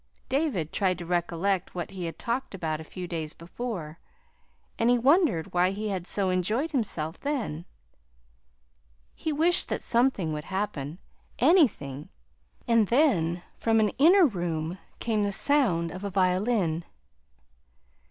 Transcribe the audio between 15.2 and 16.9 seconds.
the sound of a violin.